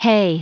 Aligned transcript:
Hey 0.00 0.38